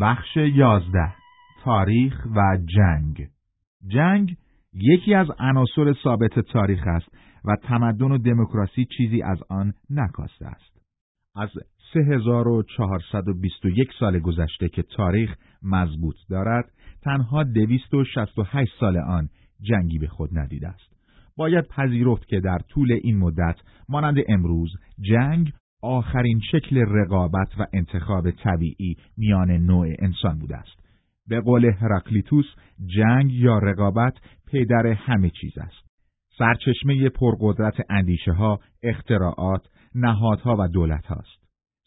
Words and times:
بخش 0.00 0.36
یازده 0.36 1.14
تاریخ 1.64 2.26
و 2.36 2.58
جنگ 2.76 3.28
جنگ 3.86 4.36
یکی 4.72 5.14
از 5.14 5.26
عناصر 5.38 5.94
ثابت 6.04 6.38
تاریخ 6.40 6.86
است 6.86 7.08
و 7.44 7.56
تمدن 7.62 8.12
و 8.12 8.18
دموکراسی 8.18 8.86
چیزی 8.96 9.22
از 9.22 9.38
آن 9.48 9.72
نکاسته 9.90 10.46
است. 10.46 10.82
از 11.36 11.48
3421 11.92 13.88
سال 14.00 14.18
گذشته 14.18 14.68
که 14.68 14.82
تاریخ 14.82 15.36
مضبوط 15.62 16.16
دارد، 16.30 16.64
تنها 17.02 17.42
268 17.42 18.72
سال 18.80 18.96
آن 18.96 19.28
جنگی 19.60 19.98
به 19.98 20.08
خود 20.08 20.38
ندیده 20.38 20.68
است. 20.68 20.92
باید 21.36 21.68
پذیرفت 21.68 22.26
که 22.26 22.40
در 22.40 22.58
طول 22.58 22.92
این 22.92 23.18
مدت 23.18 23.56
مانند 23.88 24.16
امروز 24.28 24.70
جنگ 25.00 25.52
آخرین 25.82 26.40
شکل 26.50 26.78
رقابت 26.88 27.48
و 27.58 27.66
انتخاب 27.72 28.30
طبیعی 28.30 28.96
میان 29.16 29.50
نوع 29.50 29.86
انسان 29.98 30.38
بوده 30.38 30.56
است. 30.56 30.82
به 31.28 31.40
قول 31.40 31.64
هراکلیتوس 31.64 32.46
جنگ 32.86 33.32
یا 33.32 33.58
رقابت 33.58 34.14
پدر 34.46 34.86
همه 34.86 35.30
چیز 35.30 35.58
است. 35.58 35.92
سرچشمه 36.38 37.08
پرقدرت 37.08 37.74
اندیشه 37.90 38.32
ها، 38.32 38.60
اختراعات، 38.82 39.68
نهادها 39.94 40.56
و 40.58 40.68
دولت 40.68 41.06
هاست. 41.06 41.42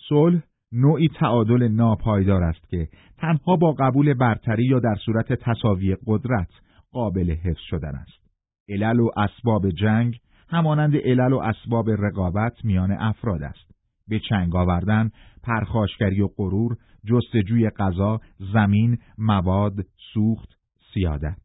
صلح 0.09 0.41
نوعی 0.71 1.07
تعادل 1.07 1.67
ناپایدار 1.67 2.43
است 2.43 2.69
که 2.69 2.87
تنها 3.17 3.55
با 3.55 3.71
قبول 3.71 4.13
برتری 4.13 4.65
یا 4.65 4.79
در 4.79 4.95
صورت 5.05 5.33
تصاوی 5.33 5.97
قدرت 6.07 6.49
قابل 6.91 7.31
حفظ 7.31 7.61
شدن 7.69 7.95
است. 7.95 8.25
علل 8.69 8.99
و 8.99 9.09
اسباب 9.17 9.69
جنگ 9.69 10.19
همانند 10.49 10.95
علل 10.95 11.33
و 11.33 11.37
اسباب 11.37 11.89
رقابت 11.89 12.65
میان 12.65 12.91
افراد 12.91 13.43
است. 13.43 13.74
به 14.07 14.19
چنگ 14.29 14.55
آوردن، 14.55 15.11
پرخاشگری 15.43 16.21
و 16.21 16.27
غرور، 16.37 16.77
جستجوی 17.05 17.69
غذا، 17.69 18.21
زمین، 18.53 18.97
مواد، 19.17 19.85
سوخت، 20.13 20.49
سیادت. 20.93 21.37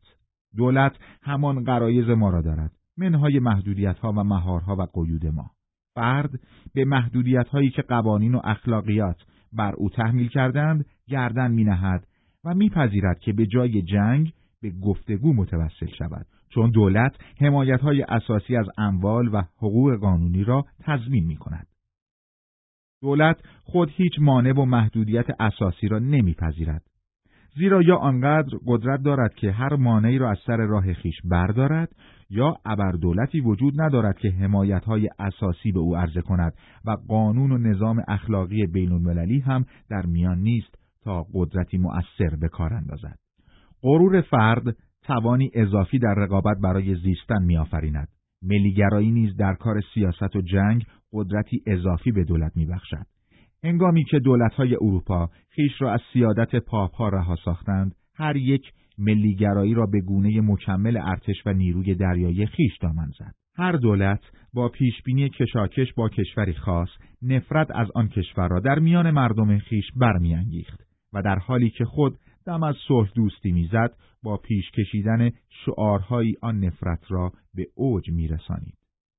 دولت 0.57 0.93
همان 1.23 1.65
قرایز 1.65 2.09
ما 2.09 2.31
را 2.31 2.43
دارد، 2.43 2.73
منهای 2.97 3.39
محدودیت 3.39 3.99
ها 3.99 4.13
و 4.13 4.25
مهارها 4.25 4.77
و 4.77 4.83
قیود 4.83 5.27
ما. 5.27 5.51
فرد 5.95 6.31
به 6.75 6.85
محدودیت 6.85 7.49
هایی 7.49 7.71
که 7.71 7.83
قوانین 7.83 8.35
و 8.35 8.41
اخلاقیات 8.45 9.17
بر 9.53 9.75
او 9.75 9.91
تحمیل 9.91 10.29
کردند 10.29 10.85
گردن 11.09 11.51
می 11.51 11.65
نهد 11.65 12.07
و 12.45 12.55
میپذیرد 12.55 13.19
که 13.19 13.33
به 13.33 13.47
جای 13.47 13.83
جنگ 13.83 14.33
به 14.63 14.71
گفتگو 14.71 15.33
متوسل 15.33 15.87
شود 15.99 16.27
چون 16.49 16.71
دولت 16.71 17.17
حمایت 17.41 17.81
های 17.81 18.03
اساسی 18.03 18.57
از 18.57 18.67
اموال 18.79 19.29
و 19.33 19.43
حقوق 19.57 19.97
قانونی 19.97 20.45
را 20.45 20.65
تضمین 20.81 21.27
می 21.27 21.37
کند. 21.37 21.67
دولت 23.03 23.37
خود 23.65 23.91
هیچ 23.97 24.13
مانع 24.21 24.53
و 24.53 24.65
محدودیت 24.65 25.27
اساسی 25.41 25.89
را 25.89 25.99
نمیپذیرد. 25.99 26.83
زیرا 27.57 27.83
یا 27.83 27.97
آنقدر 27.97 28.59
قدرت 28.67 29.03
دارد 29.03 29.35
که 29.35 29.53
هر 29.53 29.77
مانعی 29.77 30.19
را 30.19 30.31
از 30.31 30.39
سر 30.47 30.57
راه 30.57 30.93
خیش 30.93 31.15
بردارد 31.25 31.89
یا 32.31 32.57
ابر 32.65 32.93
دولتی 32.93 33.41
وجود 33.41 33.81
ندارد 33.81 34.19
که 34.19 34.33
های 34.87 35.09
اساسی 35.19 35.73
به 35.73 35.81
او 35.81 35.97
عرضه 35.97 36.21
کند 36.21 36.53
و 36.85 36.97
قانون 37.09 37.53
و 37.53 37.59
نظام 37.59 38.03
اخلاقی 38.09 38.67
بین 38.67 38.93
المللی 38.93 39.41
هم 39.41 39.65
در 39.91 40.07
میان 40.07 40.39
نیست 40.39 40.75
تا 41.05 41.27
قدرتی 41.35 41.79
مؤثر 41.79 42.37
به 42.41 42.49
کار 42.49 42.75
اندازد. 42.75 43.19
غرور 43.83 44.21
فرد 44.21 44.77
توانی 45.03 45.51
اضافی 45.55 45.99
در 45.99 46.15
رقابت 46.15 46.57
برای 46.63 46.95
زیستن 46.95 47.43
میآفریند. 47.43 48.09
ملیگرایی 48.43 49.11
نیز 49.11 49.37
در 49.37 49.55
کار 49.55 49.81
سیاست 49.95 50.37
و 50.37 50.41
جنگ 50.41 50.87
قدرتی 51.13 51.63
اضافی 51.67 52.13
به 52.13 52.25
دولت 52.25 52.53
میبخشد. 52.57 53.07
هنگامی 53.65 54.05
که 54.05 54.19
دولتهای 54.19 54.75
اروپا 54.75 55.31
خیش 55.51 55.73
را 55.79 55.93
از 55.93 56.01
سیادت 56.13 56.57
پاپها 56.57 57.09
رها 57.09 57.37
ساختند، 57.45 57.95
هر 58.15 58.37
یک 58.37 58.73
ملیگرایی 58.99 59.75
را 59.75 59.87
به 59.87 60.01
گونه 60.01 60.41
مکمل 60.41 60.97
ارتش 60.97 61.37
و 61.47 61.53
نیروی 61.53 61.95
دریایی 61.95 62.47
خیش 62.47 62.79
دامن 62.81 63.11
زد. 63.19 63.35
هر 63.57 63.73
دولت 63.73 64.21
با 64.55 64.69
پیشبینی 64.69 65.29
کشاکش 65.29 65.93
با 65.97 66.09
کشوری 66.09 66.53
خاص 66.53 66.89
نفرت 67.23 67.71
از 67.75 67.89
آن 67.95 68.09
کشور 68.09 68.49
را 68.49 68.61
در 68.61 68.79
میان 68.79 69.11
مردم 69.11 69.59
خیش 69.59 69.85
برمیانگیخت 69.97 70.81
و 71.13 71.23
در 71.23 71.39
حالی 71.39 71.71
که 71.71 71.85
خود 71.85 72.19
دم 72.47 72.63
از 72.63 72.75
صلح 72.89 73.11
دوستی 73.15 73.53
می‌زد 73.53 73.95
با 74.23 74.37
پیش 74.37 74.71
کشیدن 74.71 75.31
شعارهایی 75.49 76.35
آن 76.43 76.65
نفرت 76.65 77.05
را 77.09 77.33
به 77.55 77.67
اوج 77.75 78.11
میرسانید. 78.11 78.75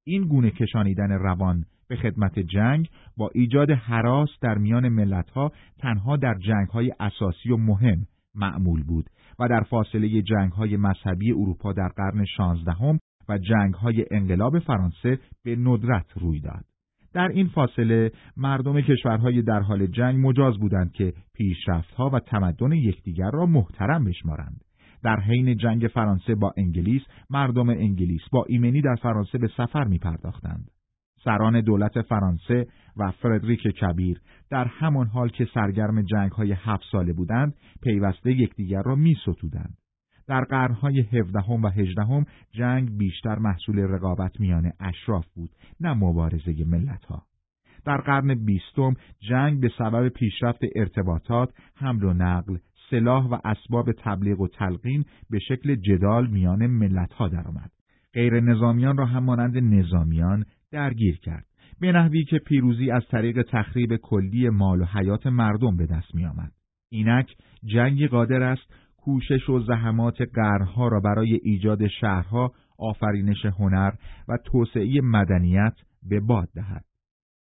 این 0.05 0.27
گونه 0.27 0.51
کشانیدن 0.51 1.11
روان 1.11 1.65
به 1.91 1.97
خدمت 1.97 2.39
جنگ 2.39 2.89
با 3.17 3.29
ایجاد 3.33 3.71
حراس 3.71 4.29
در 4.41 4.57
میان 4.57 4.89
ملتها 4.89 5.51
تنها 5.79 6.17
در 6.17 6.35
جنگهای 6.39 6.91
اساسی 6.99 7.51
و 7.51 7.57
مهم 7.57 8.07
معمول 8.35 8.83
بود 8.83 9.05
و 9.39 9.47
در 9.47 9.61
فاصله 9.61 10.21
جنگهای 10.21 10.77
مذهبی 10.77 11.31
اروپا 11.31 11.73
در 11.73 11.87
قرن 11.87 12.25
شانزدهم 12.25 12.99
و 13.29 13.37
جنگهای 13.37 14.05
انقلاب 14.11 14.59
فرانسه 14.59 15.19
به 15.43 15.55
ندرت 15.55 16.05
روی 16.15 16.39
داد. 16.39 16.65
در 17.13 17.27
این 17.27 17.47
فاصله 17.47 18.11
مردم 18.37 18.81
کشورهای 18.81 19.41
در 19.41 19.59
حال 19.59 19.87
جنگ 19.87 20.27
مجاز 20.27 20.57
بودند 20.57 20.91
که 20.91 21.13
پیشرفتها 21.33 22.09
و 22.09 22.19
تمدن 22.19 22.71
یکدیگر 22.71 23.31
را 23.33 23.45
محترم 23.45 24.03
بشمارند. 24.03 24.61
در 25.03 25.19
حین 25.19 25.57
جنگ 25.57 25.87
فرانسه 25.93 26.35
با 26.35 26.53
انگلیس 26.57 27.01
مردم 27.29 27.69
انگلیس 27.69 28.21
با 28.31 28.45
ایمنی 28.47 28.81
در 28.81 28.95
فرانسه 28.95 29.37
به 29.37 29.47
سفر 29.57 29.83
می 29.83 29.97
پرداختند. 29.97 30.71
سران 31.23 31.61
دولت 31.61 32.01
فرانسه 32.01 32.67
و 32.97 33.11
فردریک 33.11 33.61
کبیر 33.61 34.21
در 34.49 34.65
همان 34.65 35.07
حال 35.07 35.29
که 35.29 35.47
سرگرم 35.53 36.01
جنگ 36.01 36.31
های 36.31 36.51
هفت 36.51 36.83
ساله 36.91 37.13
بودند 37.13 37.55
پیوسته 37.83 38.31
یکدیگر 38.31 38.81
را 38.81 38.95
می 38.95 39.15
ستودند. 39.21 39.77
در 40.27 40.43
قرنهای 40.43 40.99
هفدهم 40.99 41.63
و 41.63 41.67
هجدهم 41.67 42.25
جنگ 42.51 42.97
بیشتر 42.97 43.39
محصول 43.39 43.79
رقابت 43.79 44.39
میان 44.39 44.71
اشراف 44.79 45.25
بود 45.35 45.49
نه 45.79 45.93
مبارزه 45.93 46.65
ملت 46.65 47.05
ها. 47.05 47.23
در 47.85 47.97
قرن 47.97 48.45
بیستم 48.45 48.93
جنگ 49.29 49.59
به 49.59 49.71
سبب 49.77 50.09
پیشرفت 50.09 50.61
ارتباطات، 50.75 51.49
حمل 51.75 52.03
و 52.03 52.13
نقل، 52.13 52.57
سلاح 52.89 53.25
و 53.25 53.37
اسباب 53.45 53.91
تبلیغ 53.91 54.41
و 54.41 54.47
تلقین 54.47 55.05
به 55.29 55.39
شکل 55.39 55.75
جدال 55.75 56.27
میان 56.27 56.67
ملت 56.67 57.13
ها 57.13 57.27
درآمد. 57.27 57.71
غیر 58.13 58.39
نظامیان 58.39 58.97
را 58.97 59.05
هم 59.05 59.23
مانند 59.23 59.57
نظامیان 59.57 60.45
درگیر 60.71 61.19
کرد. 61.19 61.45
به 61.79 61.91
نحوی 61.91 62.23
که 62.23 62.39
پیروزی 62.39 62.91
از 62.91 63.03
طریق 63.11 63.41
تخریب 63.41 63.95
کلی 63.95 64.49
مال 64.49 64.81
و 64.81 64.85
حیات 64.85 65.27
مردم 65.27 65.77
به 65.77 65.85
دست 65.85 66.15
می 66.15 66.25
آمد. 66.25 66.51
اینک 66.91 67.35
جنگی 67.63 68.07
قادر 68.07 68.43
است 68.43 68.73
کوشش 68.97 69.49
و 69.49 69.59
زحمات 69.59 70.21
قرنها 70.21 70.87
را 70.87 70.99
برای 70.99 71.39
ایجاد 71.43 71.87
شهرها، 71.87 72.51
آفرینش 72.79 73.45
هنر 73.45 73.91
و 74.27 74.37
توسعه 74.45 75.01
مدنیت 75.01 75.73
به 76.09 76.19
باد 76.19 76.49
دهد. 76.55 76.85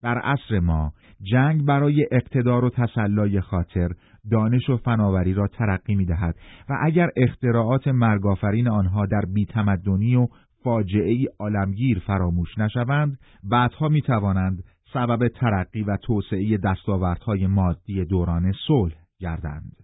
در 0.04 0.18
عصر 0.18 0.60
ما 0.60 0.94
جنگ 1.22 1.66
برای 1.66 2.08
اقتدار 2.12 2.66
و 2.66 2.70
تسلای 2.70 3.42
خاطر 3.42 3.90
دانش 4.32 4.70
و 4.70 4.78
فناوری 4.78 5.34
را 5.34 5.48
ترقی 5.48 5.96
می 5.96 6.06
دهد 6.06 6.36
و 6.70 6.74
اگر 6.82 7.10
اختراعات 7.18 7.88
مرگافرین 7.88 8.70
آنها 8.70 9.06
در 9.06 9.22
بیتمدنی 9.34 10.16
و 10.16 10.28
فاجعه 10.64 11.26
عالمگیر 11.40 12.00
فراموش 12.00 12.58
نشوند 12.58 13.20
بعدها 13.44 13.88
می 13.88 14.02
توانند 14.02 14.64
سبب 14.94 15.28
ترقی 15.28 15.84
و 15.84 15.98
توسعه 15.98 16.58
دستاوردهای 16.58 17.48
مادی 17.48 18.06
دوران 18.06 18.52
صلح 18.68 18.94
گردند. 19.20 19.76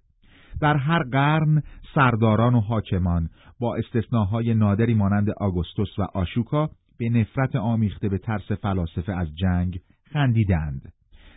در 0.62 0.78
هر 0.78 1.04
قرن 1.04 1.64
سرداران 1.96 2.56
و 2.56 2.60
حاکمان 2.60 3.30
با 3.60 3.76
استثناهای 3.76 4.54
نادری 4.54 4.94
مانند 4.94 5.30
آگوستوس 5.30 6.00
و 6.00 6.02
آشوکا 6.14 6.70
به 6.98 7.10
نفرت 7.10 7.56
آمیخته 7.56 8.10
به 8.10 8.18
ترس 8.18 8.52
فلاسفه 8.52 9.14
از 9.14 9.28
جنگ 9.36 9.80
خندیدند. 10.14 10.94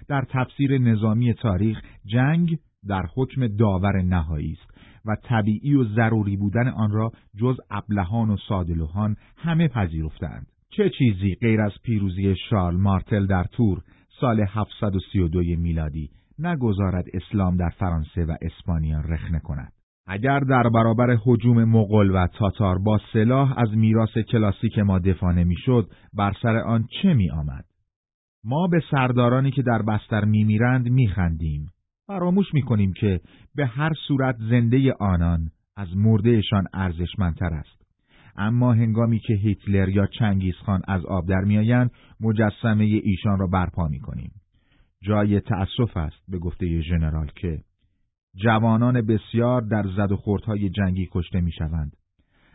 در 0.08 0.24
تفسیر 0.30 0.78
نظامی 0.78 1.34
تاریخ 1.34 1.82
جنگ 2.06 2.58
در 2.88 3.06
حکم 3.14 3.46
داور 3.46 4.02
نهایی 4.02 4.52
است 4.52 4.71
و 5.06 5.16
طبیعی 5.22 5.74
و 5.74 5.84
ضروری 5.84 6.36
بودن 6.36 6.68
آن 6.68 6.90
را 6.90 7.12
جز 7.36 7.56
ابلهان 7.70 8.30
و 8.30 8.36
سادلوهان 8.48 9.16
همه 9.36 9.68
پذیرفتند. 9.68 10.46
چه 10.70 10.90
چیزی 10.98 11.34
غیر 11.34 11.60
از 11.60 11.72
پیروزی 11.82 12.34
شارل 12.50 12.76
مارتل 12.76 13.26
در 13.26 13.44
تور 13.44 13.82
سال 14.20 14.40
732 14.40 15.38
میلادی 15.38 16.10
نگذارد 16.38 17.04
اسلام 17.14 17.56
در 17.56 17.68
فرانسه 17.68 18.24
و 18.24 18.36
اسپانیا 18.42 19.00
رخنه 19.00 19.40
کند. 19.40 19.72
اگر 20.06 20.40
در 20.40 20.68
برابر 20.74 21.16
حجوم 21.24 21.64
مغول 21.64 22.10
و 22.10 22.26
تاتار 22.26 22.78
با 22.78 23.00
سلاح 23.12 23.58
از 23.58 23.76
میراث 23.76 24.18
کلاسیک 24.18 24.78
ما 24.78 24.98
دفاع 24.98 25.32
نمی‌شد 25.32 25.90
بر 26.12 26.32
سر 26.42 26.56
آن 26.56 26.86
چه 27.02 27.14
می 27.14 27.30
آمد؟ 27.30 27.64
ما 28.44 28.66
به 28.66 28.82
سردارانی 28.90 29.50
که 29.50 29.62
در 29.62 29.82
بستر 29.82 30.24
میمیرند 30.24 30.88
میخندیم 30.88 31.66
فراموش 32.06 32.54
می‌کنیم 32.54 32.92
که 32.92 33.20
به 33.54 33.66
هر 33.66 33.92
صورت 34.08 34.36
زنده 34.50 34.92
آنان 34.92 35.50
از 35.76 35.96
مردهشان 35.96 36.66
ارزشمندتر 36.72 37.54
است. 37.54 37.82
اما 38.36 38.72
هنگامی 38.72 39.18
که 39.18 39.34
هیتلر 39.34 39.88
یا 39.88 40.06
چنگیزخان 40.06 40.82
از 40.88 41.04
آب 41.04 41.28
در 41.28 41.40
میآیند 41.40 41.90
مجسمه 42.20 42.84
ایشان 42.84 43.38
را 43.38 43.46
برپا 43.46 43.88
می‌کنیم. 43.88 44.32
جای 45.02 45.40
تأسف 45.40 45.96
است 45.96 46.22
به 46.28 46.38
گفته 46.38 46.80
ژنرال 46.80 47.30
که 47.36 47.58
جوانان 48.34 49.02
بسیار 49.02 49.60
در 49.60 49.84
زد 49.96 50.12
و 50.12 50.16
خوردهای 50.16 50.70
جنگی 50.70 51.08
کشته 51.12 51.40
می‌شوند. 51.40 51.96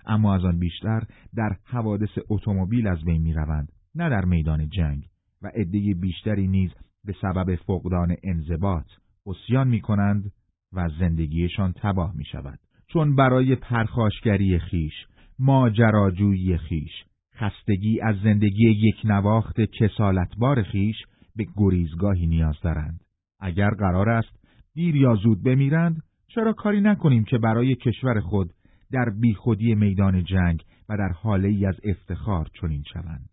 اما 0.06 0.36
از 0.36 0.46
آن 0.46 0.60
بیشتر 0.60 1.04
در 1.36 1.56
حوادث 1.64 2.18
اتومبیل 2.30 2.88
از 2.88 3.04
بین 3.04 3.22
می‌روند 3.22 3.72
نه 3.96 4.10
در 4.10 4.26
میدان 4.26 4.70
جنگ 4.70 5.04
و 5.42 5.48
عده 5.48 5.94
بیشتری 5.94 6.48
نیز 6.48 6.72
به 7.06 7.16
سبب 7.22 7.56
فقدان 7.56 8.16
انضباط 8.24 8.86
اسیان 9.28 9.68
می 9.68 9.82
کنند 9.82 10.32
و 10.74 10.90
زندگیشان 11.00 11.74
تباه 11.74 12.14
می 12.16 12.26
شود. 12.26 12.60
چون 12.88 13.16
برای 13.16 13.56
پرخاشگری 13.56 14.60
خیش، 14.60 14.94
ماجراجویی 15.40 16.58
خیش، 16.58 16.92
خستگی 17.36 18.02
از 18.02 18.16
زندگی 18.24 18.70
یک 18.70 18.96
نواخت 19.04 19.62
کسالتبار 19.62 20.64
خیش 20.64 20.96
به 21.36 21.46
گریزگاهی 21.58 22.28
نیاز 22.28 22.56
دارند. 22.64 23.00
اگر 23.40 23.70
قرار 23.70 24.10
است 24.10 24.40
دیر 24.74 24.96
یا 24.96 25.16
زود 25.16 25.44
بمیرند، 25.44 26.02
چرا 26.28 26.54
کاری 26.54 26.82
نکنیم 26.82 27.24
که 27.24 27.38
برای 27.38 27.76
کشور 27.76 28.20
خود 28.20 28.54
در 28.92 29.10
بیخودی 29.22 29.76
میدان 29.76 30.24
جنگ 30.24 30.64
و 30.90 30.98
در 30.98 31.10
حاله 31.10 31.48
ای 31.48 31.66
از 31.66 31.76
افتخار 31.84 32.48
چنین 32.62 32.84
شوند. 32.94 33.30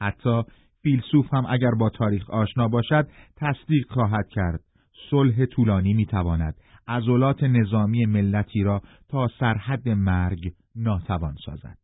حتی 0.00 0.42
فیلسوف 0.82 1.34
هم 1.34 1.46
اگر 1.48 1.70
با 1.78 1.90
تاریخ 1.90 2.30
آشنا 2.30 2.68
باشد 2.68 3.08
تصدیق 3.36 3.92
خواهد 3.92 4.28
کرد 4.28 4.60
صلح 5.10 5.46
طولانی 5.46 5.94
می‌تواند 5.94 6.54
عضلات 6.88 7.42
نظامی 7.42 8.06
ملتی 8.06 8.62
را 8.62 8.82
تا 9.08 9.28
سرحد 9.40 9.88
مرگ 9.88 10.52
ناتوان 10.76 11.34
سازد. 11.46 11.78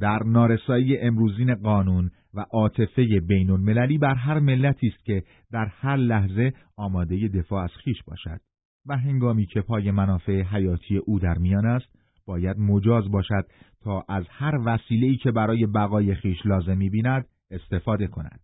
در 0.00 0.18
نارسایی 0.26 0.98
امروزین 0.98 1.54
قانون 1.54 2.10
و 2.34 2.40
عاطفه 2.40 3.20
بین 3.28 3.50
المللی 3.50 3.98
بر 3.98 4.14
هر 4.14 4.38
ملتی 4.38 4.88
است 4.88 5.04
که 5.04 5.22
در 5.52 5.66
هر 5.66 5.96
لحظه 5.96 6.52
آماده 6.76 7.28
دفاع 7.28 7.64
از 7.64 7.70
خیش 7.84 8.02
باشد 8.06 8.40
و 8.86 8.96
هنگامی 8.96 9.46
که 9.46 9.60
پای 9.60 9.90
منافع 9.90 10.42
حیاتی 10.42 10.96
او 10.96 11.18
در 11.18 11.38
میان 11.38 11.66
است 11.66 11.88
باید 12.26 12.58
مجاز 12.58 13.10
باشد 13.10 13.46
تا 13.82 14.04
از 14.08 14.24
هر 14.30 14.58
وسیله‌ای 14.64 15.16
که 15.16 15.30
برای 15.30 15.66
بقای 15.66 16.14
خیش 16.14 16.46
لازم 16.46 16.76
می‌بیند 16.76 17.26
استفاده 17.50 18.06
کند. 18.06 18.40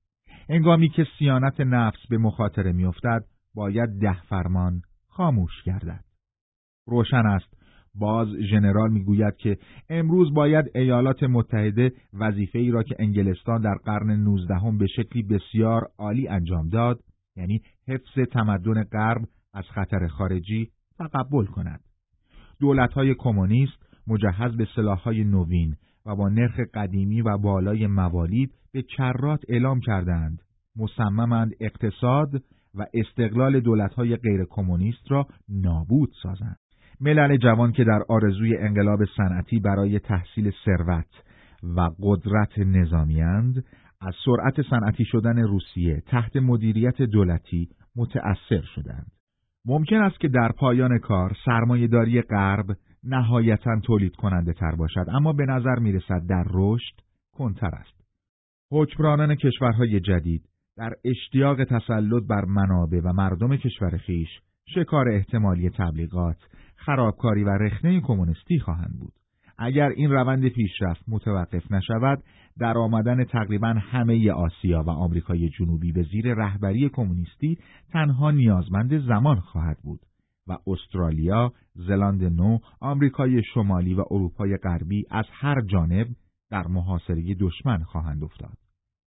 هنگامی 0.49 0.89
که 0.89 1.07
سیانت 1.19 1.61
نفس 1.61 2.07
به 2.11 2.19
مخاطره 2.19 2.73
میافتد 2.73 3.25
باید 3.55 3.99
ده 4.01 4.23
فرمان 4.23 4.83
خاموش 5.09 5.63
گردد. 5.67 6.05
روشن 6.87 7.27
است 7.27 7.61
باز 7.95 8.29
ژنرال 8.51 8.91
می‌گوید 8.91 9.37
که 9.37 9.59
امروز 9.89 10.35
باید 10.35 10.71
ایالات 10.75 11.23
متحده 11.23 11.93
وظیفه 12.13 12.59
ای 12.59 12.71
را 12.71 12.83
که 12.83 12.97
انگلستان 12.99 13.61
در 13.61 13.75
قرن 13.85 14.11
نوزدهم 14.11 14.79
به 14.79 14.87
شکلی 14.87 15.23
بسیار 15.23 15.91
عالی 15.99 16.29
انجام 16.29 16.69
داد 16.69 17.01
یعنی 17.37 17.63
حفظ 17.89 18.29
تمدن 18.33 18.85
غرب 18.85 19.23
از 19.55 19.65
خطر 19.65 20.07
خارجی 20.07 20.71
تقبل 20.99 21.45
کند. 21.45 21.81
دولت‌های 22.61 23.15
کمونیست 23.15 23.87
مجهز 24.07 24.57
به 24.57 24.69
سلاح‌های 24.77 25.25
نوین 25.25 25.77
و 26.07 26.17
با 26.17 26.29
نرخ 26.29 26.61
قدیمی 26.75 27.23
و 27.23 27.39
بالای 27.39 27.87
موالید 27.87 28.55
به 28.73 28.83
کرات 28.83 29.41
اعلام 29.49 29.81
کردند 29.81 30.43
مصممند 30.77 31.53
اقتصاد 31.61 32.43
و 32.75 32.87
استقلال 32.95 33.61
دولت‌های 33.61 34.17
غیر 34.17 34.45
کمونیست 34.51 35.11
را 35.11 35.27
نابود 35.49 36.11
سازند. 36.23 36.57
ملل 37.01 37.37
جوان 37.37 37.73
که 37.73 37.85
در 37.85 38.03
آرزوی 38.09 38.57
انقلاب 38.57 39.05
صنعتی 39.17 39.61
برای 39.61 39.99
تحصیل 39.99 40.53
ثروت 40.65 41.23
و 41.63 41.91
قدرت 42.03 42.59
نظامیند 42.59 43.65
از 44.01 44.15
سرعت 44.25 44.63
صنعتی 44.71 45.05
شدن 45.05 45.39
روسیه 45.39 46.03
تحت 46.07 46.37
مدیریت 46.37 47.03
دولتی 47.03 47.69
متأثر 47.97 48.63
شدند. 48.75 49.13
ممکن 49.65 49.97
است 49.97 50.21
که 50.21 50.29
در 50.29 50.53
پایان 50.59 50.99
کار 50.99 51.37
سرمایهداری 51.45 52.23
غرب 52.23 52.67
نهایتا 53.05 53.81
تولید 53.81 54.17
کننده 54.17 54.53
تر 54.53 54.75
باشد 54.77 55.07
اما 55.09 55.33
به 55.33 55.45
نظر 55.45 55.79
می 55.79 55.93
رسد 55.93 56.27
در 56.29 56.45
رشد 56.51 56.95
کنتر 57.33 57.71
است. 57.75 58.01
حکمرانان 58.71 59.35
کشورهای 59.35 60.01
جدید 60.01 60.43
در 60.77 60.91
اشتیاق 61.05 61.65
تسلط 61.65 62.23
بر 62.29 62.45
منابع 62.45 63.01
و 63.05 63.13
مردم 63.13 63.57
کشور 63.57 63.97
خیش 63.97 64.29
شکار 64.75 65.09
احتمالی 65.09 65.71
تبلیغات، 65.71 66.37
خرابکاری 66.77 67.45
و 67.45 67.51
رخنه 67.51 68.01
کمونیستی 68.01 68.59
خواهند 68.59 68.99
بود. 69.01 69.13
اگر 69.59 69.89
این 69.89 70.11
روند 70.11 70.49
پیشرفت 70.49 71.05
متوقف 71.09 71.73
نشود، 71.73 72.23
در 72.59 72.79
آمدن 72.79 73.25
تقریبا 73.25 73.69
همه 73.69 74.33
آسیا 74.33 74.83
و 74.83 74.91
آمریکای 74.91 75.49
جنوبی 75.49 75.93
به 75.93 76.03
زیر 76.03 76.35
رهبری 76.35 76.89
کمونیستی 76.89 77.59
تنها 77.93 78.31
نیازمند 78.31 78.99
زمان 78.99 79.41
خواهد 79.41 79.79
بود 79.83 80.01
و 80.47 80.57
استرالیا، 80.67 81.53
زلاند 81.75 82.25
نو، 82.25 82.59
آمریکای 82.81 83.43
شمالی 83.55 83.95
و 83.95 84.05
اروپای 84.11 84.57
غربی 84.57 85.05
از 85.11 85.25
هر 85.31 85.61
جانب 85.61 86.07
در 86.51 86.67
محاصره 86.67 87.35
دشمن 87.41 87.83
خواهند 87.83 88.25
افتاد. 88.25 88.60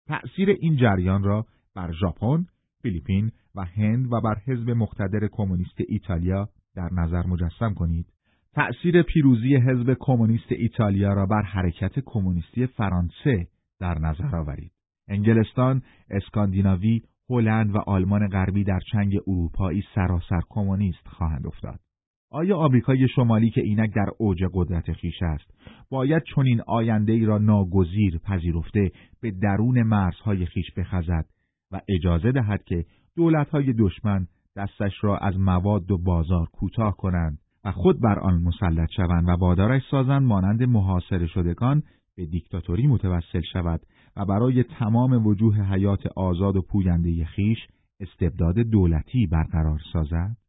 تأثیر 0.06 0.50
این 0.50 0.76
جریان 0.76 1.22
را 1.22 1.46
بر 1.74 1.92
ژاپن، 1.92 2.46
فیلیپین 2.82 3.30
و 3.54 3.64
هند 3.64 4.12
و 4.12 4.20
بر 4.20 4.36
حزب 4.46 4.70
مقتدر 4.70 5.28
کمونیست 5.32 5.80
ایتالیا 5.88 6.48
در 6.74 6.88
نظر 6.92 7.26
مجسم 7.26 7.74
کنید. 7.74 8.06
تأثیر 8.54 9.02
پیروزی 9.02 9.56
حزب 9.56 9.96
کمونیست 10.00 10.52
ایتالیا 10.52 11.12
را 11.12 11.26
بر 11.26 11.42
حرکت 11.42 12.00
کمونیستی 12.04 12.66
فرانسه 12.66 13.48
در 13.80 13.98
نظر 13.98 14.36
آورید. 14.36 14.72
انگلستان، 15.08 15.82
اسکاندیناوی، 16.10 17.02
هلند 17.30 17.74
و 17.74 17.78
آلمان 17.78 18.28
غربی 18.28 18.64
در 18.64 18.80
چنگ 18.92 19.18
اروپایی 19.26 19.84
سراسر 19.94 20.40
کمونیست 20.48 21.08
خواهند 21.08 21.46
افتاد. 21.46 21.80
آیا 22.32 22.56
آمریکای 22.56 23.08
شمالی 23.08 23.50
که 23.50 23.60
اینک 23.60 23.94
در 23.94 24.06
اوج 24.18 24.44
قدرت 24.52 24.92
خیش 24.92 25.22
است 25.22 25.54
باید 25.90 26.22
چنین 26.34 26.60
آینده 26.66 27.12
ای 27.12 27.24
را 27.24 27.38
ناگزیر 27.38 28.18
پذیرفته 28.18 28.90
به 29.20 29.30
درون 29.30 29.82
مرزهای 29.82 30.46
خیش 30.46 30.66
بخزد 30.76 31.24
و 31.72 31.80
اجازه 31.88 32.32
دهد 32.32 32.64
که 32.64 32.84
دولتهای 33.16 33.72
دشمن 33.72 34.26
دستش 34.56 34.92
را 35.00 35.18
از 35.18 35.38
مواد 35.38 35.90
و 35.90 35.98
بازار 35.98 36.46
کوتاه 36.52 36.96
کنند 36.96 37.38
و 37.64 37.72
خود 37.72 38.00
بر 38.00 38.18
آن 38.18 38.42
مسلط 38.42 38.88
شوند 38.96 39.28
و 39.28 39.32
وادارش 39.32 39.82
سازند 39.90 40.22
مانند 40.22 40.62
محاصره 40.62 41.26
شدگان 41.26 41.82
به 42.16 42.26
دیکتاتوری 42.26 42.86
متوسل 42.86 43.40
شود 43.52 43.80
و 44.16 44.24
برای 44.24 44.62
تمام 44.62 45.26
وجوه 45.26 45.60
حیات 45.74 46.06
آزاد 46.16 46.56
و 46.56 46.62
پوینده 46.62 47.24
خیش 47.24 47.58
استبداد 48.00 48.58
دولتی 48.58 49.26
برقرار 49.26 49.80
سازد؟ 49.92 50.41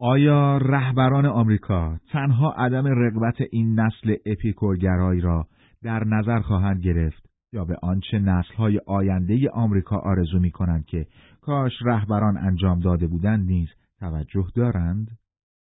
آیا 0.00 0.56
رهبران 0.56 1.26
آمریکا 1.26 1.98
تنها 2.12 2.52
عدم 2.52 2.86
رغبت 2.86 3.34
این 3.50 3.80
نسل 3.80 4.16
اپیکورگرایی 4.26 5.20
را 5.20 5.46
در 5.82 6.04
نظر 6.04 6.40
خواهند 6.40 6.80
گرفت 6.80 7.28
یا 7.52 7.64
به 7.64 7.76
آنچه 7.82 8.18
نسلهای 8.18 8.80
آینده 8.86 9.50
آمریکا 9.52 9.96
آرزو 9.96 10.38
می 10.38 10.50
کنند 10.50 10.84
که 10.84 11.06
کاش 11.40 11.72
رهبران 11.84 12.38
انجام 12.38 12.80
داده 12.80 13.06
بودند 13.06 13.46
نیز 13.46 13.68
توجه 14.00 14.46
دارند؟ 14.54 15.08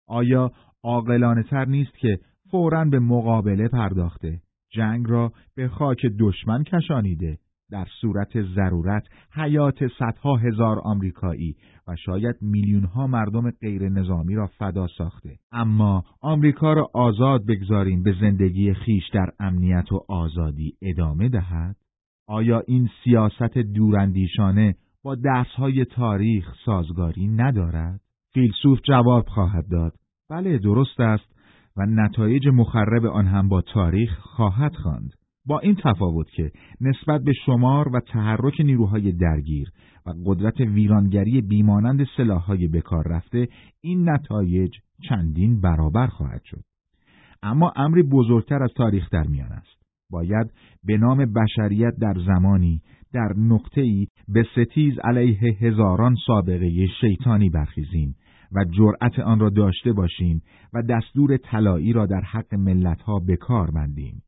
آیا 0.07 0.51
عاقلانه 0.83 1.43
تر 1.43 1.65
نیست 1.65 1.97
که 1.97 2.19
فوراً 2.51 2.85
به 2.85 2.99
مقابله 2.99 3.67
پرداخته 3.67 4.41
جنگ 4.71 5.09
را 5.09 5.31
به 5.55 5.67
خاک 5.67 6.05
دشمن 6.19 6.63
کشانیده 6.63 7.37
در 7.73 7.87
صورت 8.01 8.41
ضرورت 8.41 9.03
حیات 9.31 9.87
صدها 9.99 10.35
هزار 10.35 10.79
آمریکایی 10.83 11.55
و 11.87 11.95
شاید 11.95 12.35
میلیون 12.41 12.83
ها 12.83 13.07
مردم 13.07 13.51
غیر 13.51 13.89
نظامی 13.89 14.35
را 14.35 14.47
فدا 14.47 14.87
ساخته. 14.87 15.37
اما 15.51 16.03
آمریکا 16.21 16.73
را 16.73 16.89
آزاد 16.93 17.45
بگذاریم 17.45 18.03
به 18.03 18.15
زندگی 18.21 18.73
خیش 18.73 19.03
در 19.13 19.29
امنیت 19.39 19.91
و 19.91 20.05
آزادی 20.09 20.73
ادامه 20.81 21.29
دهد؟ 21.29 21.75
آیا 22.27 22.63
این 22.67 22.89
سیاست 23.03 23.57
دوراندیشانه 23.57 24.75
با 25.03 25.17
های 25.57 25.85
تاریخ 25.85 26.53
سازگاری 26.65 27.27
ندارد؟ 27.27 27.99
فیلسوف 28.33 28.79
جواب 28.87 29.25
خواهد 29.27 29.69
داد 29.71 29.93
بله 30.29 30.57
درست 30.57 30.99
است 30.99 31.35
و 31.77 31.85
نتایج 31.85 32.47
مخرب 32.47 33.05
آن 33.05 33.27
هم 33.27 33.49
با 33.49 33.61
تاریخ 33.61 34.19
خواهد 34.19 34.75
خواند. 34.75 35.13
با 35.45 35.59
این 35.59 35.75
تفاوت 35.83 36.27
که 36.29 36.51
نسبت 36.81 37.21
به 37.21 37.33
شمار 37.45 37.89
و 37.89 37.99
تحرک 37.99 38.61
نیروهای 38.61 39.11
درگیر 39.11 39.69
و 40.05 40.13
قدرت 40.25 40.59
ویرانگری 40.59 41.41
بیمانند 41.41 42.07
سلاحهای 42.17 42.67
بکار 42.67 43.07
رفته 43.07 43.47
این 43.81 44.09
نتایج 44.09 44.71
چندین 45.09 45.61
برابر 45.61 46.07
خواهد 46.07 46.41
شد. 46.43 46.63
اما 47.43 47.73
امری 47.75 48.03
بزرگتر 48.03 48.63
از 48.63 48.69
تاریخ 48.75 49.09
در 49.09 49.27
میان 49.27 49.51
است. 49.51 49.83
باید 50.09 50.51
به 50.83 50.97
نام 50.97 51.33
بشریت 51.33 51.93
در 52.01 52.13
زمانی 52.25 52.81
در 53.13 53.33
نقطه‌ای 53.37 54.07
به 54.27 54.45
ستیز 54.51 54.93
علیه 55.03 55.57
هزاران 55.61 56.15
سابقه 56.27 56.87
شیطانی 57.01 57.49
برخیزیم 57.49 58.15
و 58.51 58.65
جرأت 58.65 59.19
آن 59.19 59.39
را 59.39 59.49
داشته 59.49 59.93
باشیم 59.93 60.41
و 60.73 60.81
دستور 60.81 61.37
طلایی 61.37 61.93
را 61.93 62.05
در 62.05 62.21
حق 62.21 62.55
ملتها 62.55 63.19
به 63.19 63.35
کار 63.35 63.71
بندیم. 63.71 64.21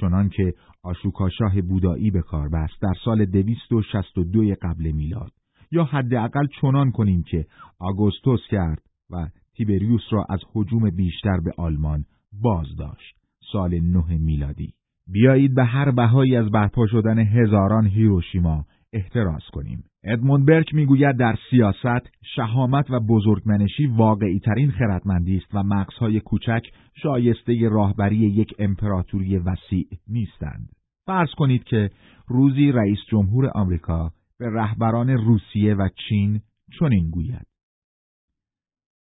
چنان 0.00 0.28
که 0.28 0.54
آشوکاشاه 0.82 1.60
بودایی 1.60 2.10
به 2.10 2.22
کار 2.22 2.48
بست 2.48 2.82
در 2.82 2.94
سال 3.04 3.24
262 3.24 4.54
قبل 4.62 4.90
میلاد. 4.90 5.32
یا 5.70 5.84
حداقل 5.84 6.46
چنان 6.60 6.90
کنیم 6.90 7.22
که 7.22 7.46
آگوستوس 7.78 8.40
کرد 8.50 8.82
و 9.10 9.28
تیبریوس 9.56 10.02
را 10.10 10.26
از 10.30 10.40
حجوم 10.54 10.90
بیشتر 10.90 11.40
به 11.44 11.52
آلمان 11.56 12.04
باز 12.32 12.66
داشت. 12.78 13.16
سال 13.52 13.80
نه 13.80 14.18
میلادی. 14.18 14.74
بیایید 15.06 15.54
به 15.54 15.64
هر 15.64 15.90
بهایی 15.90 16.36
از 16.36 16.50
برپا 16.50 16.86
شدن 16.86 17.18
هزاران 17.18 17.86
هیروشیما 17.86 18.64
احتراز 18.92 19.42
کنیم. 19.52 19.84
ادموند 20.04 20.46
برک 20.46 20.74
می‌گوید 20.74 21.16
در 21.16 21.36
سیاست 21.50 22.10
شهامت 22.36 22.90
و 22.90 23.00
بزرگمنشی 23.00 23.86
واقعی 23.86 24.38
ترین 24.38 24.70
خردمندی 24.70 25.36
است 25.36 25.54
و 25.54 25.62
مغزهای 25.62 26.20
کوچک 26.20 26.62
شایسته 26.94 27.68
راهبری 27.68 28.16
یک 28.16 28.54
امپراتوری 28.58 29.38
وسیع 29.38 29.88
نیستند. 30.08 30.68
فرض 31.06 31.28
کنید 31.36 31.64
که 31.64 31.90
روزی 32.28 32.72
رئیس 32.72 32.98
جمهور 33.10 33.50
آمریکا 33.54 34.12
به 34.38 34.50
رهبران 34.50 35.10
روسیه 35.10 35.74
و 35.74 35.88
چین 36.08 36.40
چنین 36.78 37.10
گوید. 37.10 37.46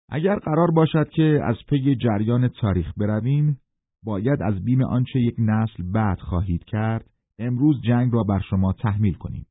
اگر 0.09 0.35
قرار 0.35 0.71
باشد 0.71 1.09
که 1.09 1.39
از 1.43 1.55
پی 1.69 1.95
جریان 1.95 2.47
تاریخ 2.47 2.93
برویم 2.97 3.59
باید 4.03 4.41
از 4.41 4.63
بیم 4.65 4.83
آنچه 4.83 5.19
یک 5.19 5.35
نسل 5.37 5.91
بعد 5.91 6.19
خواهید 6.19 6.63
کرد 6.63 7.05
امروز 7.39 7.81
جنگ 7.81 8.13
را 8.13 8.23
بر 8.23 8.39
شما 8.49 8.73
تحمیل 8.73 9.13
کنیم. 9.13 9.45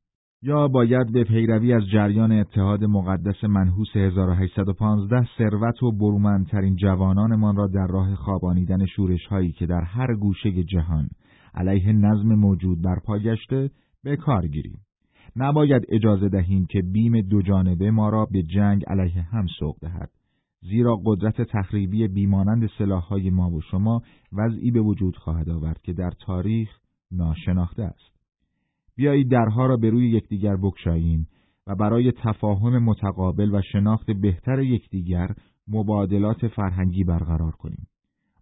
یا 0.47 0.67
باید 0.67 1.11
به 1.11 1.23
پیروی 1.23 1.73
از 1.73 1.83
جریان 1.93 2.31
اتحاد 2.31 2.83
مقدس 2.83 3.43
منحوس 3.43 3.95
1815 3.95 5.27
ثروت 5.37 5.83
و 5.83 5.91
برومندترین 5.91 6.75
جوانانمان 6.75 7.55
را 7.55 7.67
در 7.67 7.87
راه 7.87 8.15
خوابانیدن 8.15 8.85
شورش 8.85 9.25
هایی 9.25 9.51
که 9.51 9.65
در 9.65 9.81
هر 9.81 10.15
گوشه 10.15 10.63
جهان 10.63 11.07
علیه 11.55 11.91
نظم 11.91 12.35
موجود 12.35 12.81
برپا 12.81 13.19
گشته 13.19 13.71
به 14.03 14.15
کار 14.15 14.47
گیریم. 14.47 14.79
نباید 15.35 15.85
اجازه 15.89 16.29
دهیم 16.29 16.65
که 16.65 16.81
بیم 16.81 17.21
دو 17.21 17.41
جانبه 17.41 17.91
ما 17.91 18.09
را 18.09 18.25
به 18.31 18.43
جنگ 18.43 18.83
علیه 18.87 19.21
هم 19.21 19.45
سوق 19.59 19.75
دهد. 19.81 20.09
زیرا 20.61 20.99
قدرت 21.05 21.41
تخریبی 21.41 22.07
بیمانند 22.07 22.69
سلاحهای 22.77 23.29
ما 23.29 23.49
و 23.49 23.61
شما 23.61 24.01
وضعی 24.33 24.71
به 24.71 24.81
وجود 24.81 25.15
خواهد 25.15 25.49
آورد 25.49 25.81
که 25.81 25.93
در 25.93 26.11
تاریخ 26.25 26.69
ناشناخته 27.11 27.83
است. 27.83 28.14
بیایید 28.95 29.31
درها 29.31 29.65
را 29.65 29.77
به 29.77 29.89
روی 29.89 30.09
یکدیگر 30.09 30.55
بکشاییم 30.55 31.27
و 31.67 31.75
برای 31.75 32.11
تفاهم 32.11 32.83
متقابل 32.83 33.55
و 33.55 33.61
شناخت 33.71 34.11
بهتر 34.11 34.59
یکدیگر 34.59 35.29
مبادلات 35.67 36.47
فرهنگی 36.47 37.03
برقرار 37.03 37.51
کنیم. 37.51 37.87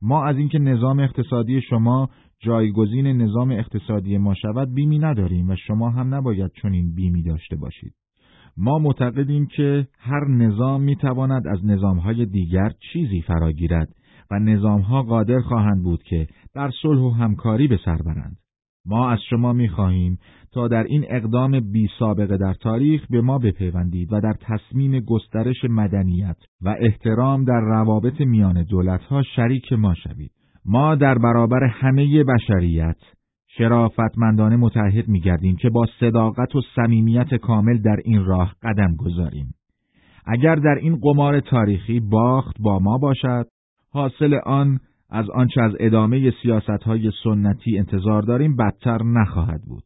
ما 0.01 0.25
از 0.25 0.37
اینکه 0.37 0.59
نظام 0.59 0.99
اقتصادی 0.99 1.61
شما 1.61 2.09
جایگزین 2.39 3.07
نظام 3.07 3.51
اقتصادی 3.51 4.17
ما 4.17 4.33
شود 4.33 4.73
بیمی 4.73 4.99
نداریم 4.99 5.49
و 5.49 5.55
شما 5.67 5.89
هم 5.89 6.15
نباید 6.15 6.51
چنین 6.61 6.93
بیمی 6.95 7.23
داشته 7.23 7.55
باشید. 7.55 7.93
ما 8.57 8.79
معتقدیم 8.79 9.45
که 9.45 9.87
هر 9.99 10.27
نظام 10.27 10.81
می‌تواند 10.81 11.47
از 11.47 11.65
نظامهای 11.65 12.25
دیگر 12.25 12.69
چیزی 12.93 13.21
فراگیرد 13.21 13.95
و 14.31 14.39
نظامها 14.39 15.03
قادر 15.03 15.39
خواهند 15.39 15.83
بود 15.83 16.03
که 16.03 16.27
در 16.53 16.71
صلح 16.81 17.01
و 17.01 17.09
همکاری 17.09 17.67
به 17.67 17.79
سر 17.85 17.97
برند. 17.97 18.37
ما 18.85 19.09
از 19.09 19.19
شما 19.29 19.53
می‌خواهیم 19.53 20.17
تا 20.53 20.67
در 20.67 20.83
این 20.83 21.05
اقدام 21.09 21.59
بی 21.71 21.89
سابقه 21.99 22.37
در 22.37 22.53
تاریخ 22.53 23.05
به 23.09 23.21
ما 23.21 23.37
بپیوندید 23.37 24.13
و 24.13 24.21
در 24.21 24.33
تصمیم 24.41 24.99
گسترش 24.99 25.65
مدنیت 25.69 26.37
و 26.61 26.75
احترام 26.79 27.43
در 27.43 27.59
روابط 27.59 28.21
میان 28.21 28.63
دولتها 28.63 29.23
شریک 29.23 29.73
ما 29.73 29.93
شوید. 29.93 30.31
ما 30.65 30.95
در 30.95 31.17
برابر 31.17 31.63
همه 31.63 32.23
بشریت 32.23 32.97
شرافتمندانه 33.57 34.55
متحد 34.55 35.07
میگردیم 35.07 35.55
که 35.55 35.69
با 35.69 35.85
صداقت 35.99 36.55
و 36.55 36.61
صمیمیت 36.75 37.35
کامل 37.35 37.77
در 37.77 37.97
این 38.05 38.25
راه 38.25 38.55
قدم 38.63 38.95
گذاریم. 38.95 39.53
اگر 40.25 40.55
در 40.55 40.75
این 40.81 40.95
قمار 40.95 41.39
تاریخی 41.39 41.99
باخت 41.99 42.55
با 42.59 42.79
ما 42.79 42.97
باشد، 42.97 43.45
حاصل 43.91 44.39
آن 44.45 44.79
از 45.13 45.29
آنچه 45.29 45.61
از 45.61 45.71
ادامه 45.79 46.33
سیاست 46.41 46.83
های 46.85 47.11
سنتی 47.23 47.77
انتظار 47.77 48.21
داریم 48.21 48.55
بدتر 48.55 49.03
نخواهد 49.03 49.61
بود. 49.61 49.83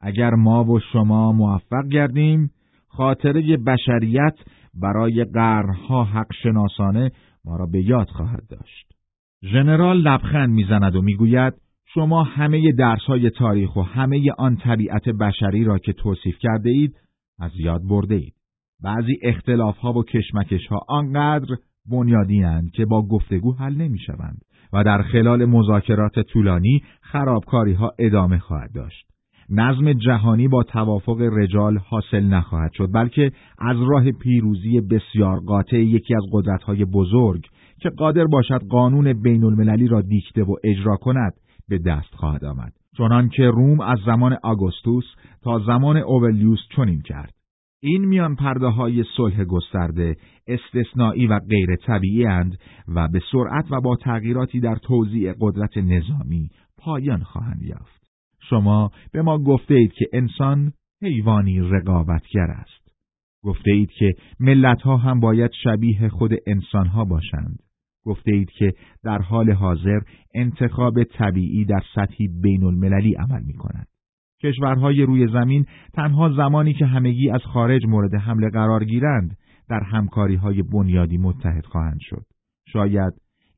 اگر 0.00 0.30
ما 0.30 0.64
و 0.64 0.80
شما 0.92 1.32
موفق 1.32 1.88
گردیم، 1.92 2.50
خاطره 2.88 3.56
بشریت 3.56 4.34
برای 4.74 5.24
قرنها 5.24 6.04
حق 6.04 6.26
شناسانه 6.42 7.10
ما 7.44 7.56
را 7.56 7.66
به 7.66 7.82
یاد 7.82 8.08
خواهد 8.08 8.42
داشت. 8.50 8.92
ژنرال 9.42 10.00
لبخند 10.00 10.50
می‌زند 10.50 10.96
و 10.96 11.02
می‌گوید 11.02 11.54
شما 11.94 12.22
همه 12.22 12.72
درس 12.72 13.02
های 13.02 13.30
تاریخ 13.30 13.76
و 13.76 13.82
همه 13.82 14.32
آن 14.38 14.56
طبیعت 14.56 15.08
بشری 15.08 15.64
را 15.64 15.78
که 15.78 15.92
توصیف 15.92 16.38
کرده 16.38 16.70
اید 16.70 16.96
از 17.38 17.50
یاد 17.56 17.80
برده 17.88 18.14
اید. 18.14 18.34
بعضی 18.82 19.18
اختلاف 19.22 19.78
ها 19.78 19.92
و 19.92 20.04
کشمکش 20.04 20.66
ها 20.66 20.80
آنقدر 20.88 21.56
بنیادی 21.90 22.44
که 22.74 22.84
با 22.84 23.02
گفتگو 23.02 23.54
حل 23.54 23.74
نمی 23.74 23.98
شوند 23.98 24.42
و 24.72 24.84
در 24.84 25.02
خلال 25.02 25.44
مذاکرات 25.44 26.20
طولانی 26.20 26.82
خرابکاری 27.00 27.72
ها 27.72 27.92
ادامه 27.98 28.38
خواهد 28.38 28.72
داشت. 28.74 29.08
نظم 29.50 29.92
جهانی 29.92 30.48
با 30.48 30.62
توافق 30.62 31.20
رجال 31.20 31.78
حاصل 31.78 32.24
نخواهد 32.24 32.72
شد 32.72 32.88
بلکه 32.94 33.32
از 33.58 33.76
راه 33.88 34.12
پیروزی 34.12 34.80
بسیار 34.80 35.40
قاطع 35.40 35.76
یکی 35.76 36.14
از 36.14 36.22
قدرت‌های 36.32 36.84
بزرگ 36.84 37.46
که 37.80 37.90
قادر 37.90 38.24
باشد 38.24 38.60
قانون 38.70 39.22
بین 39.22 39.44
المللی 39.44 39.88
را 39.88 40.00
دیکته 40.00 40.42
و 40.42 40.54
اجرا 40.64 40.96
کند 40.96 41.32
به 41.68 41.78
دست 41.78 42.14
خواهد 42.14 42.44
آمد 42.44 42.72
چنان 42.98 43.28
که 43.28 43.42
روم 43.42 43.80
از 43.80 43.98
زمان 44.06 44.36
آگوستوس 44.42 45.04
تا 45.42 45.58
زمان 45.58 45.96
اوولیوس 45.96 46.58
چنین 46.76 47.02
کرد 47.02 47.37
این 47.82 48.04
میان 48.04 48.36
پرده 48.36 48.66
های 48.66 49.04
صلح 49.16 49.44
گسترده 49.44 50.16
استثنایی 50.46 51.26
و 51.26 51.38
غیر 51.38 51.76
طبیعی 51.76 52.26
اند 52.26 52.58
و 52.88 53.08
به 53.08 53.20
سرعت 53.32 53.64
و 53.70 53.80
با 53.80 53.96
تغییراتی 53.96 54.60
در 54.60 54.76
توزیع 54.76 55.34
قدرت 55.40 55.76
نظامی 55.76 56.50
پایان 56.78 57.22
خواهند 57.22 57.62
یافت. 57.62 58.08
شما 58.40 58.90
به 59.12 59.22
ما 59.22 59.38
گفته 59.38 59.74
اید 59.74 59.92
که 59.92 60.06
انسان 60.12 60.72
حیوانی 61.02 61.60
رقابتگر 61.60 62.50
است. 62.50 62.88
گفته 63.44 63.70
اید 63.70 63.90
که 63.90 64.14
ملت 64.40 64.82
ها 64.82 64.96
هم 64.96 65.20
باید 65.20 65.50
شبیه 65.64 66.08
خود 66.08 66.32
انسان 66.46 66.86
ها 66.86 67.04
باشند. 67.04 67.62
گفته 68.04 68.32
اید 68.32 68.50
که 68.50 68.72
در 69.04 69.18
حال 69.18 69.50
حاضر 69.50 70.00
انتخاب 70.34 71.04
طبیعی 71.04 71.64
در 71.64 71.82
سطحی 71.94 72.28
بین 72.42 72.64
المللی 72.64 73.14
عمل 73.14 73.42
می 73.42 73.54
کند. 73.54 73.86
کشورهای 74.42 75.02
روی 75.02 75.26
زمین 75.26 75.66
تنها 75.94 76.32
زمانی 76.32 76.74
که 76.74 76.86
همگی 76.86 77.30
از 77.30 77.40
خارج 77.40 77.86
مورد 77.86 78.14
حمله 78.14 78.50
قرار 78.50 78.84
گیرند 78.84 79.36
در 79.68 79.80
همکاری 79.80 80.34
های 80.34 80.62
بنیادی 80.62 81.18
متحد 81.18 81.64
خواهند 81.64 82.00
شد. 82.00 82.24
شاید 82.72 83.12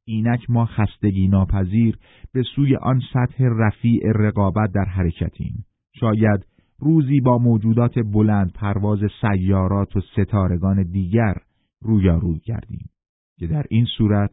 اینک 0.05 0.51
ما 0.51 0.65
خستگی 0.65 1.29
ناپذیر 1.29 1.99
به 2.33 2.43
سوی 2.57 2.77
آن 2.77 3.01
سطح 3.13 3.45
رفیع 3.45 4.01
رقابت 4.15 4.73
در 4.75 4.85
حرکتیم. 4.85 5.65
شاید 6.01 6.47
روزی 6.79 7.21
با 7.21 7.39
موجودات 7.39 7.99
بلند 7.99 8.53
پرواز 8.53 8.99
سیارات 9.21 9.97
و 9.97 10.01
ستارگان 10.01 10.83
دیگر 10.83 11.35
رویارو 11.83 12.39
کردیم 12.39 12.91
که 13.39 13.47
در 13.47 13.65
این 13.71 13.87
صورت 13.99 14.31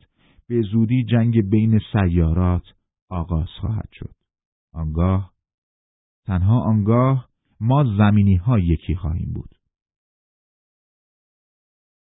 به 0.47 0.61
زودی 0.61 1.03
جنگ 1.03 1.49
بین 1.49 1.79
سیارات 1.93 2.63
آغاز 3.09 3.47
خواهد 3.61 3.89
شد. 3.93 4.13
آنگاه 4.73 5.31
تنها 6.27 6.59
آنگاه 6.59 7.29
ما 7.59 7.83
زمینی 7.97 8.35
ها 8.35 8.59
یکی 8.59 8.95
خواهیم 8.95 9.31
بود. 9.35 9.56